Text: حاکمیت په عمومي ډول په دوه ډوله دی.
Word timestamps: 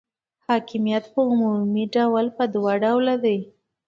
حاکمیت 0.47 1.03
په 1.13 1.19
عمومي 1.29 1.85
ډول 1.95 2.25
په 2.37 2.43
دوه 2.53 2.73
ډوله 2.83 3.15
دی. 3.23 3.37